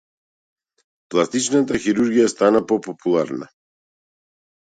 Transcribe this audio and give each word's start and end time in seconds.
Пластичната 1.15 1.77
хирургија 1.83 2.31
стана 2.33 2.61
попопуларна. 2.71 3.51